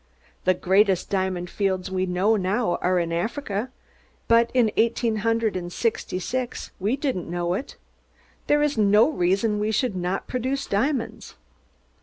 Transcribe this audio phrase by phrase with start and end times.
[0.45, 3.69] Der greadest diamond fields ve know now are in Africa,
[4.27, 7.75] bud in eighdeen hundred und sixty six ve didn't know id!
[8.47, 11.35] Dere iss no reason ve should nod produce diamonds."